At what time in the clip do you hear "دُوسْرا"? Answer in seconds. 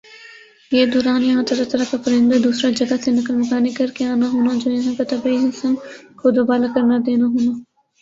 2.43-2.69